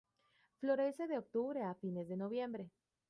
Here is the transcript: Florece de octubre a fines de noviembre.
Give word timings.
Florece 0.61 1.05
de 1.05 1.19
octubre 1.19 1.61
a 1.61 1.75
fines 1.75 2.07
de 2.07 2.17
noviembre. 2.17 2.71